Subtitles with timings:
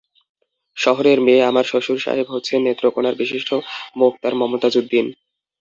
[0.77, 3.49] শহরের মেয়ে আমার শ্বশুরসাহেব হচ্ছেন নেত্রকোণার বিশিষ্ট
[3.99, 5.05] মোক্তার মমতাজউদ্দিন!